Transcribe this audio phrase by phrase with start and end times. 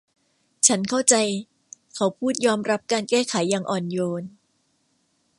[0.67, 1.15] ฉันเข้าใจ
[1.95, 4.23] เขาพูดยอมรับการแก้ไขอย่างอ่อนโยน